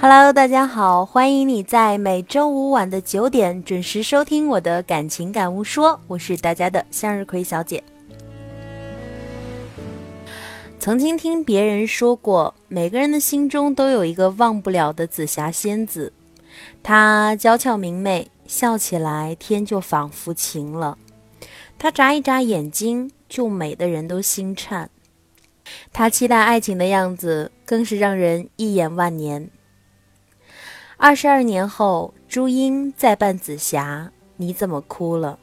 [0.00, 7.84] Hello，大家好，欢迎你在每周五晚的九点准时收听我的感情感悟说，我是大家的向日葵小姐。
[10.80, 16.12] 曾经听别人说过，每个人的心中都有一个忘不了的紫霞仙子，
[16.82, 20.96] 她娇俏明媚，笑起来天就仿佛晴了；
[21.78, 24.88] 她眨一眨眼睛，就美的人都心颤；
[25.92, 29.50] 他期待爱情的样子，更是让人一眼万年。
[30.96, 35.38] 二十二年后，朱茵再扮紫霞，你怎么哭了？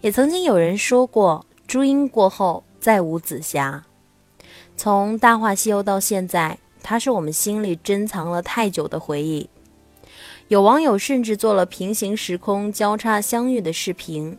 [0.00, 3.84] 也曾经有人说过，朱茵过后再无紫霞。
[4.76, 9.48] 从《大话西游》到现在，她是我们心里珍藏了太久的回忆。
[10.48, 14.36] 有网友甚至做了平行时空交叉相遇的视频，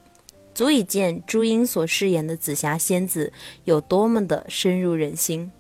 [0.55, 3.31] 足以见朱茵所饰演的紫霞仙子
[3.65, 5.51] 有多么的深入人心。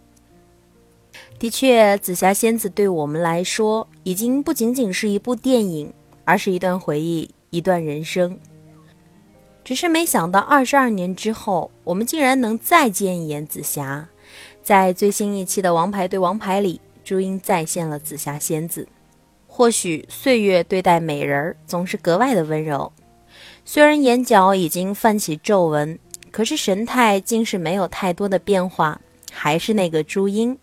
[1.37, 5.93] 的确，紫霞仙子对我们来说，已经不仅仅是一部电影，
[6.23, 8.39] 而是一段回忆，一段人生。
[9.65, 14.07] 只是没想到，二十二年之后，我们竟然能再见一眼紫霞。
[14.63, 18.87] 在最新一期的《王牌对王牌》里，朱茵再现了紫霞仙子。
[19.45, 22.91] 或许岁月对待美人儿总是格外的温柔，
[23.63, 25.97] 虽然眼角已经泛起皱纹，
[26.31, 28.99] 可是神态竟是没有太多的变化。
[29.37, 30.57] 还是那个朱茵，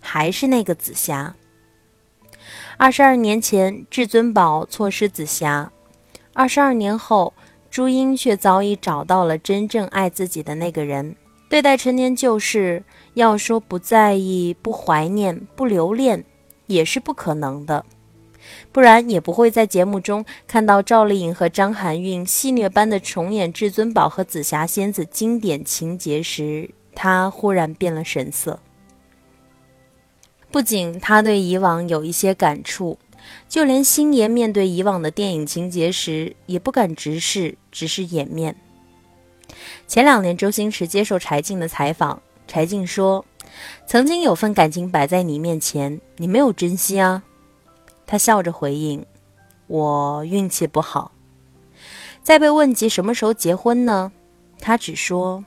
[0.00, 1.34] 还是那个紫霞。
[2.76, 5.70] 二十二年前，至尊宝错失紫霞；
[6.34, 7.32] 二十二年后，
[7.70, 11.16] 朱茵却早已找到了真正爱自己的那个人。
[11.48, 16.22] 对待陈年旧事，要说不在意、不怀念、不留恋，
[16.66, 17.86] 也是不可能的。
[18.72, 26.70] 不然，也不会在节目中看到赵丽颖和张含韵戏谑般的重演至尊宝和紫霞仙子经典情节时。
[27.00, 28.58] 他忽然变了神色，
[30.50, 32.98] 不仅他对以往有一些感触，
[33.48, 38.56] 就连星爷面对以往的电影情节时，也不敢直视，只是掩面。
[39.86, 43.24] 前两年，周星驰接受柴静的采访，柴静说
[43.86, 47.22] ：“曾经有份感情摆在你面前，你没有珍惜啊。”
[48.08, 49.04] 他笑着回应
[49.68, 51.12] ：“我运气不好。”
[52.24, 54.10] 再被问及什么时候结婚呢？
[54.58, 55.44] 他只说。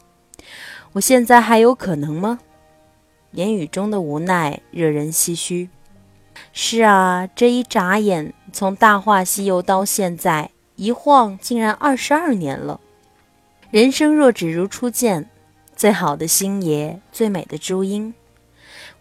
[0.94, 2.40] 我现在还有可能吗？
[3.32, 5.70] 言语中的无奈惹人唏嘘。
[6.54, 12.80] 是啊，这一眨眼，从《大话西游》到现在，一晃竟然二十二年了。
[13.70, 15.30] 人生若只如初见，
[15.76, 18.14] 最好的星爷，最美的朱茵。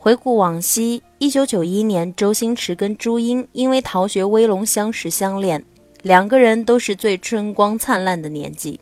[0.02, 5.62] 回顾往昔，一九九一年，周星驰跟朱茵因为《逃学威龙》相识相恋，
[6.00, 8.80] 两个人都是最春光灿烂的年纪，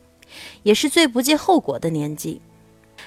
[0.62, 2.40] 也是最不计后果的年纪。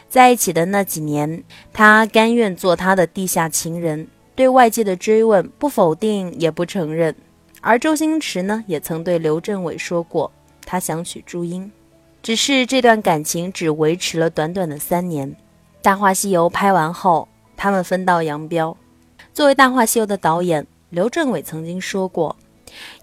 [0.10, 4.06] 在一起的那几年，他甘愿做他的地下情人，
[4.36, 7.16] 对外界的追问不否定也不承认。
[7.62, 10.30] 而周星驰呢，也曾对刘镇伟说过，
[10.66, 11.72] 他想娶朱茵，
[12.22, 15.30] 只是这段感情只维持了短短的三年。
[15.82, 17.30] 《大话西游》拍完后，
[17.62, 18.76] 他们分道扬镳。
[19.36, 22.36] 作为《大话西游》的导演，刘镇伟曾经说过，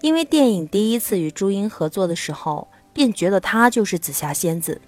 [0.01, 4.81] 因为电影第一次与朱茵合作的时候，便觉得她就是紫霞仙子。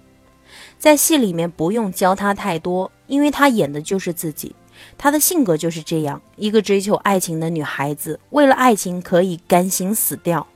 [0.78, 4.54] 在戏里面不用教她太多，因为她演的就是自己，
[4.98, 10.46] 她的性格就是这样一个追求爱情的女孩子，为了爱情可以甘心死掉。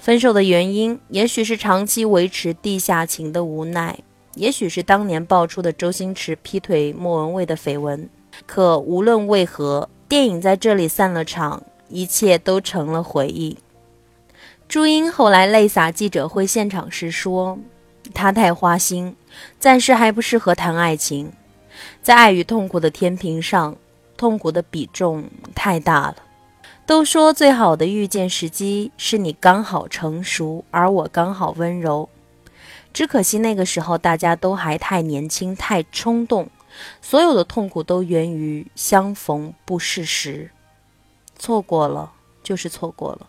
[0.00, 4.00] 分手的原因，也许是长期维持地下情的无奈，
[4.36, 8.08] 也许是当年爆出的周星驰劈腿莫文蔚的绯闻。
[8.46, 13.58] 可无论为何，电影在这里散了场，一切都成了回忆。
[14.68, 17.58] 朱茵后来泪洒记者会现场时说。
[18.14, 19.16] 他太花心，
[19.58, 21.32] 暂时还不适合谈爱情。
[22.00, 23.76] 在爱与痛苦的天平上，
[24.16, 25.24] 痛苦的比重
[25.56, 26.16] 太大了。
[26.86, 32.08] 都说最好的遇见时机是你刚好成熟，而我刚好温柔。
[32.96, 36.48] 只可惜那个时候大家都还太年轻，太冲动，
[37.02, 40.50] 所有的痛苦都源于相逢不适时。
[41.38, 42.12] 错过了，
[42.42, 43.26] 就是错过了。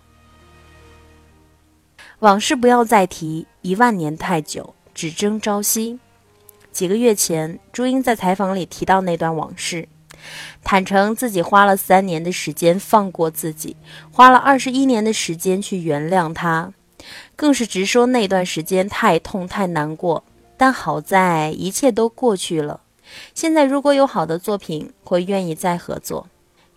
[2.20, 6.00] 往事不要再提，一万年太久，只争朝夕。
[6.72, 9.90] 几个月前，朱茵在采访里提到那段往事，
[10.64, 13.76] 坦诚自己花了三年的时间放过自己，
[14.14, 16.72] 花了二十一年的时间去原谅他，
[17.36, 20.24] 更是直说那段时间太痛太难过。
[20.58, 22.82] 但好在一切都过去了，
[23.36, 26.28] 现在如果有好的作品，会愿意再合作。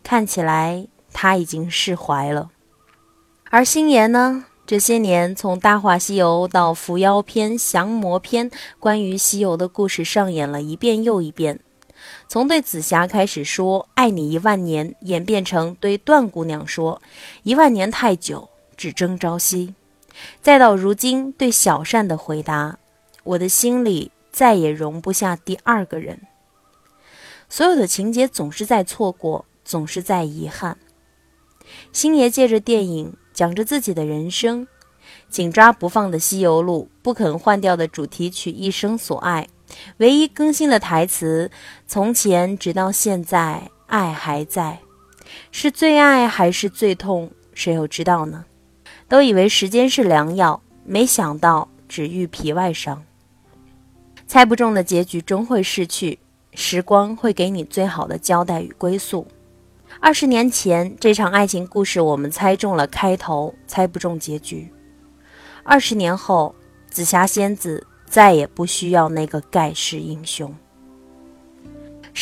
[0.02, 2.50] 看起来他已经释怀了，
[3.50, 4.44] 而星爷呢？
[4.66, 8.48] 这些年，从《大话西游》到《伏妖篇》《降魔篇》，
[8.78, 11.58] 关于西游的故事上演了一遍又一遍。
[12.28, 17.02] 从对紫霞开始说“爱你一万年”，演变成对段姑娘说
[17.42, 19.74] “一万年太久，只争朝夕”，
[20.40, 22.78] 再到如今对小善的回答
[23.24, 26.22] ：“我的心里再也容不下第二个人。”
[27.48, 30.78] 所有的情节总是在错过，总是在遗憾。
[31.92, 34.66] 星爷借着电影讲着自己的人生，
[35.28, 39.48] 紧抓不放的《西游录》，不肯换掉的主题曲《一生所爱》。
[39.98, 41.50] 唯一更新的台词
[41.86, 44.80] ：“从前直到现在，爱还在，
[45.52, 47.30] 是最爱还是最痛？
[47.54, 48.46] 谁又知道呢？”
[49.10, 53.02] 都以为时间是良药，没想到只愈皮外伤。
[54.28, 56.20] 猜不中的结局终会逝去，
[56.54, 59.26] 时光会给你最好的交代与归宿。
[59.98, 64.72] 二十年前，这场爱情故事我们猜中了开头，猜不中结局。
[65.64, 66.54] 二十年后，
[66.88, 67.86] 紫霞仙子。
[68.06, 70.52] 再也不需要那个盖世英雄。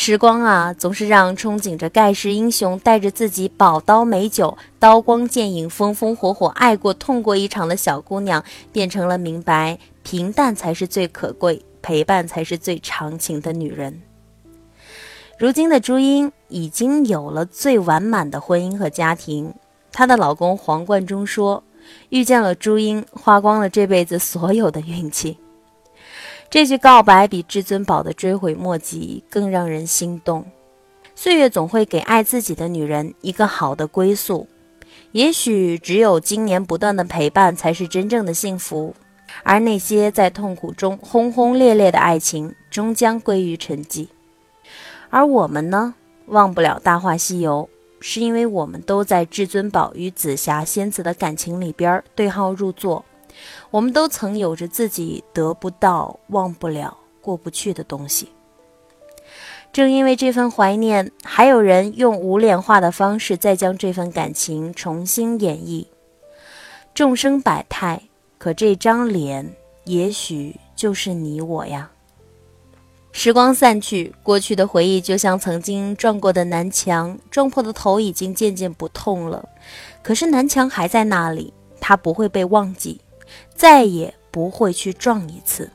[0.01, 8.41] 时光啊，总是让憧憬着盖世英雄带着自己宝刀美酒、刀光剑影、风风火火爱过、痛过一场的小姑娘，
[8.71, 14.01] 变成了明白平淡才是最可贵、陪伴才是最长情的女人。
[15.37, 19.53] 如今的朱茵已经有了最完满的婚姻和家庭，
[19.91, 21.61] 她的老公黄贯中说
[22.07, 25.37] ：“遇见了朱茵，花光了这辈子所有的运气。”
[26.49, 30.43] 这句告白比至尊宝的追悔莫及更让人心动。
[31.13, 34.47] 岁月总会给爱自己的女人一个好的归宿，
[35.11, 38.95] 也许只有经年不断的陪伴才是真正的幸福。
[39.43, 44.07] 而那些在痛苦中轰轰烈烈的爱情，终将归于沉寂。
[45.11, 45.93] 而我们呢，
[46.25, 47.69] 忘不了《大话西游》，
[48.03, 53.05] 是因为我们都在至尊宝与紫霞仙子的感情里边对号入座。
[53.71, 58.29] 我们都曾有着自己得不到、忘不了、过不去的东西。
[59.71, 65.85] 正因为这份怀念，还有人用无脸化的方式再将这份感情重新演绎。
[66.95, 68.01] 众生百态，
[68.39, 69.53] 可这张脸，
[69.85, 71.91] 也许就是你我呀。
[73.11, 79.47] 时光散去，过去的回忆就像曾经撞过的南墙，撞破的头已经渐渐不痛了，
[80.01, 82.99] 可是南墙还在那里，它不会被忘记。
[83.55, 85.69] 再也不会去撞一次。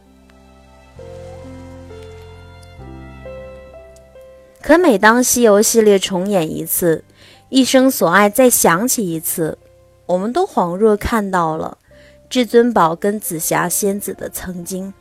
[4.63, 7.05] 可每当西游系列重演一次，
[7.51, 9.59] 一生所爱再响起一次，
[10.07, 11.77] 我们都恍若看到了
[12.31, 14.95] 至尊宝跟紫霞仙子的曾经。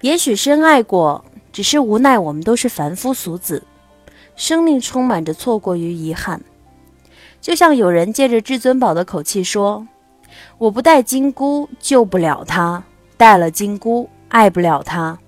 [0.00, 3.64] 也许深爱过，只是无奈我们都是凡夫俗子，
[4.36, 6.40] 生命充满着错过与遗憾。
[7.40, 9.88] 就像有人借着至尊宝的口气说。
[10.58, 12.84] 我不带金箍救不了他，
[13.16, 15.18] 带了金箍爱不了他。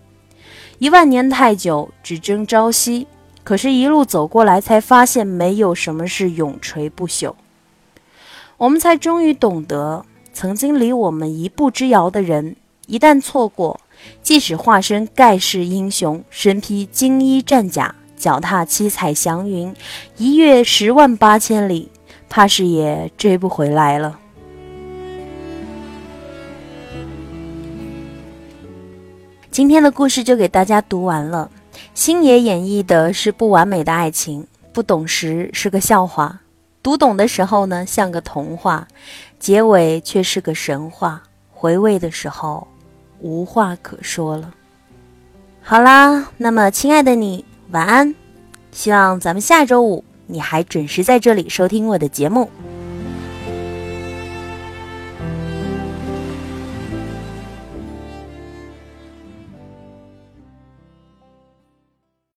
[0.78, 3.06] 一万年太久，只争朝夕。
[3.44, 7.34] 可是，一路走过来，才发现没有什么是永垂不朽。
[8.58, 12.56] 我们才终于懂得，曾经离我们一步之遥的人，
[12.86, 13.80] 一旦错过，
[14.22, 19.74] 即使化身盖世英雄，身披金衣战甲，脚踏七彩祥云，
[20.18, 21.90] 一跃十万八千里，
[22.28, 24.18] 怕是也追不回来了。
[29.50, 31.50] 今天的故事就给大家读完了。
[31.94, 36.40] 星爷演绎的是不完美的爱情，不懂时是个笑话，
[36.82, 38.86] 读懂的时候呢像个童话，
[39.38, 41.22] 结尾却是个神话。
[41.50, 42.68] 回味的时候，
[43.20, 44.54] 无话可说了。
[45.60, 48.14] 好啦，那么亲爱的你，晚安。
[48.70, 52.48] 希望咱们下周五你还准时在这里收听我的节目。